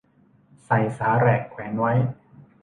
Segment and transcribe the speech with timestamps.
[0.65, 1.93] ใส่สาแหรกแขวนไว้